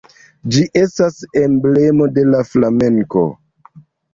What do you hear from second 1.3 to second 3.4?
emblemo de la Flamenko.